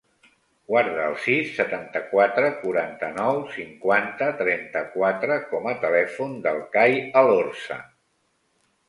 [0.69, 7.79] Guarda el sis, setanta-quatre, quaranta-nou, cinquanta, trenta-quatre com a telèfon del Kai Elorza.